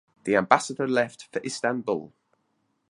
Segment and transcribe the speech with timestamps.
[0.23, 2.11] The ambassador left for Istanbul.